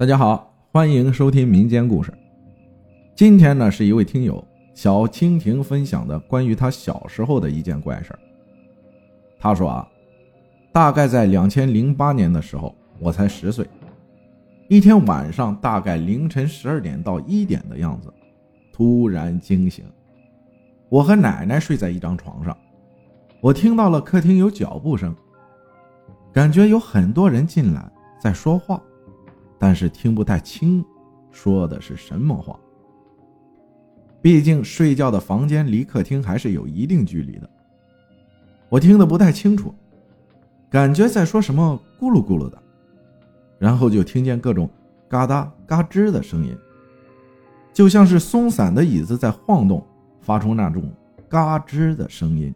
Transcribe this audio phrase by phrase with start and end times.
[0.00, 2.10] 大家好，欢迎收听民间故事。
[3.14, 4.42] 今天呢，是一位听友
[4.72, 8.18] 小蜻蜓分享的关于他小时候的一件怪事
[9.38, 9.86] 他说啊，
[10.72, 13.68] 大概在两千零八年的时候，我才十岁。
[14.70, 18.10] 一天晚上，大概凌晨十二点到一点的样子，
[18.72, 19.84] 突然惊醒。
[20.88, 22.56] 我和奶奶睡在一张床上，
[23.42, 25.14] 我听到了客厅有脚步声，
[26.32, 27.86] 感觉有很多人进来
[28.18, 28.82] 在说话。
[29.62, 30.82] 但是听不太清，
[31.30, 32.58] 说的是什么话。
[34.22, 37.50] 毕竟睡觉的房间离客厅还是有一定距离的，
[38.70, 39.74] 我听得不太清楚，
[40.70, 42.62] 感觉在说什么咕噜咕噜的，
[43.58, 44.68] 然后就听见各种
[45.10, 46.56] 嘎哒嘎吱的声音，
[47.70, 49.86] 就像是松散的椅子在晃动，
[50.22, 50.90] 发出那种
[51.28, 52.54] 嘎吱的声音。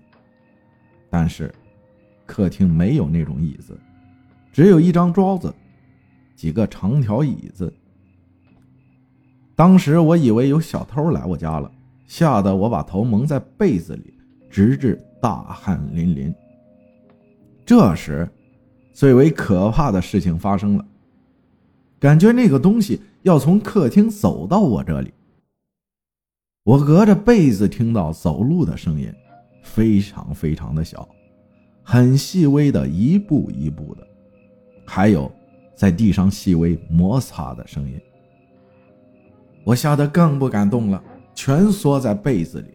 [1.11, 1.55] 但是，
[2.25, 3.79] 客厅没有那种椅子，
[4.51, 5.55] 只有一张桌子。
[6.45, 7.73] 几个长条椅子。
[9.57, 11.73] 当时我以为有小偷来我家了，
[12.07, 14.13] 吓得我把头蒙在被子里，
[14.51, 16.35] 直至大汗淋淋。
[17.65, 18.29] 这时，
[18.93, 20.85] 最为可怕的事情发生了，
[21.99, 25.15] 感觉那个东西要从客厅走到我这里。
[26.63, 29.11] 我隔着被子听到走路的声音，
[29.63, 31.09] 非常非常的小，
[31.83, 34.07] 很细微的一步一步的，
[34.85, 35.33] 还有。
[35.75, 38.01] 在地上细微摩擦的声音，
[39.65, 41.03] 我吓得更不敢动了，
[41.35, 42.69] 蜷缩在被子里。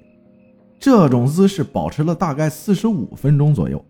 [0.77, 3.83] 这种姿势保持了大概四十五分钟左右，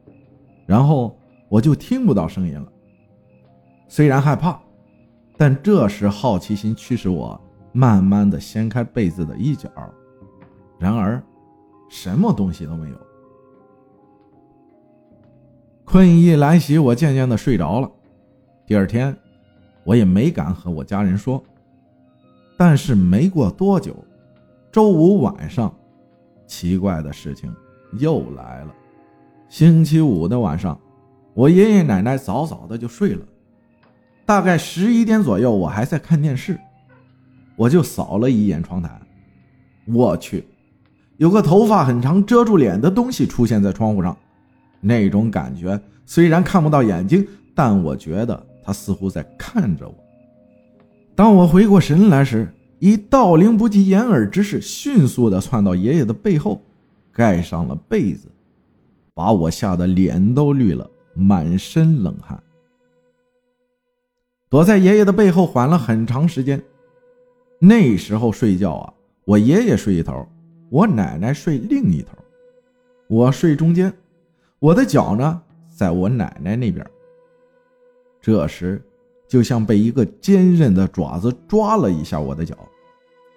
[0.66, 1.16] 然后
[1.48, 2.68] 我就听不到声音了。
[3.88, 4.60] 虽然害怕，
[5.38, 7.40] 但这时好奇心驱使我
[7.72, 9.70] 慢慢的掀开被子的一角，
[10.80, 11.22] 然而
[11.90, 12.96] 什么东西都没有。
[15.86, 17.92] 困意来袭，我渐渐的睡着了。
[18.70, 19.17] 第二天，
[19.84, 21.44] 我也没敢和我家人说。
[22.56, 23.95] 但是没过多久，
[24.72, 25.76] 周五晚上，
[26.45, 27.52] 奇怪的事情
[27.94, 28.76] 又来了。
[29.49, 30.80] 星期五的晚上，
[31.33, 33.26] 我爷爷奶奶早早的就睡了，
[34.23, 36.55] 大概十一点左右，我还在看电视，
[37.55, 39.02] 我就扫了一眼窗台，
[39.88, 40.45] 我去，
[41.17, 44.15] 有个头发很长、遮住脸的东西出现在窗户上。
[44.80, 48.45] 那种感觉虽然看不到眼睛，但我觉得。
[48.70, 49.96] 他似乎在看着我。
[51.16, 52.48] 当我回过神来时，
[52.78, 56.62] 以盗铃不及掩耳之势，迅速地窜到爷爷的背后，
[57.12, 58.28] 盖上了被子，
[59.16, 62.40] 把我吓得脸都绿了，满身冷汗。
[64.50, 66.62] 躲在爷爷的背后缓了很长时间。
[67.58, 68.94] 那时候睡觉啊，
[69.26, 70.28] 我爷爷睡一头，
[70.70, 72.16] 我奶奶睡另一头，
[73.08, 73.92] 我睡中间，
[74.60, 75.42] 我的脚呢，
[75.76, 76.86] 在我奶奶那边。
[78.22, 78.84] 这时，
[79.28, 82.58] 就像被一个坚韧的爪子抓了一下我的脚，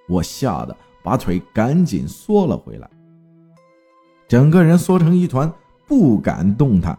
[0.09, 2.91] 我吓得把腿赶紧缩了回来，
[4.27, 5.53] 整个人缩成一团，
[5.87, 6.99] 不敢动弹。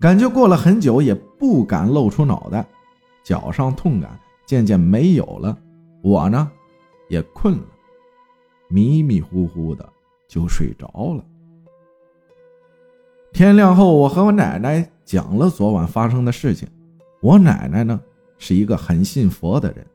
[0.00, 2.66] 感觉过了很久，也不敢露出脑袋，
[3.24, 5.56] 脚上痛感渐渐没有了，
[6.02, 6.50] 我呢，
[7.08, 7.64] 也困了，
[8.68, 9.88] 迷迷糊糊的
[10.28, 11.24] 就睡着了。
[13.32, 14.90] 天亮后，我和我奶奶。
[15.08, 16.68] 讲了昨晚发生的事情。
[17.22, 17.98] 我奶奶呢
[18.36, 19.86] 是一个很信佛的人，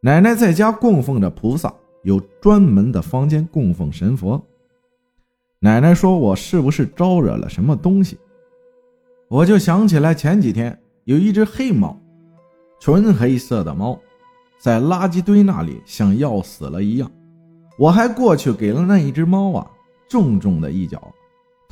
[0.00, 4.40] 奶奶在家供奉着菩萨，有专门的房间供奉神佛。
[5.58, 8.16] 奶奶说我是不是招惹了什么东西？
[9.26, 12.00] 我就想起来前几天有一只黑猫，
[12.78, 13.98] 纯黑色的猫，
[14.60, 17.10] 在垃圾堆那里像要死了一样，
[17.76, 19.68] 我还过去给了那一只猫啊
[20.08, 21.12] 重重的一脚，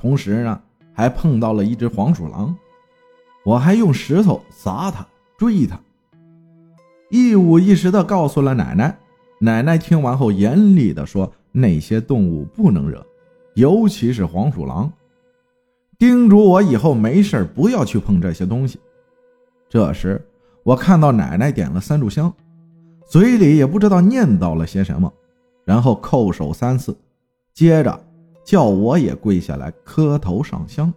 [0.01, 0.61] 同时呢。
[0.93, 2.55] 还碰到了一只黄鼠狼，
[3.43, 5.07] 我还用石头砸它、
[5.39, 5.81] 追它，
[7.09, 8.99] 一五一十的告诉了奶奶。
[9.39, 13.07] 奶奶听完后严厉的说：“那些动物不能惹，
[13.55, 14.93] 尤其是黄鼠狼，
[15.97, 18.79] 叮嘱我以后没事不要去碰这些东西。”
[19.71, 20.23] 这时，
[20.65, 22.31] 我看到奶奶点了三炷香，
[23.07, 25.11] 嘴里也不知道念叨了些什么，
[25.65, 26.95] 然后叩首三次，
[27.55, 28.05] 接着。
[28.45, 30.93] 叫我也跪下来磕头上香，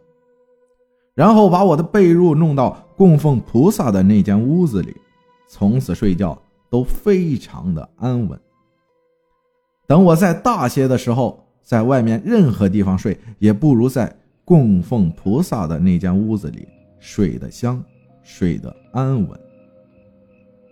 [1.13, 4.95] 然后把我的被褥弄到供奉菩萨的那间屋子里，
[5.47, 8.39] 从此睡觉都非常的安稳。
[9.85, 14.13] 等我再大些的时候，在外面任何地方睡，也不如在
[14.45, 16.67] 供奉菩萨的那间屋子里
[16.99, 17.83] 睡得香，
[18.23, 19.39] 睡得安稳。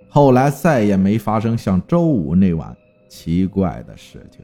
[0.10, 2.76] 后来再也没发生像周五那晚
[3.08, 4.44] 奇怪的事情。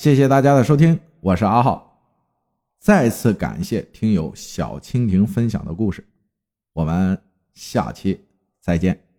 [0.00, 2.00] 谢谢大家的收听，我是阿浩。
[2.78, 6.02] 再次感谢听友小蜻蜓分享的故事，
[6.72, 7.20] 我们
[7.52, 8.18] 下期
[8.62, 9.09] 再见。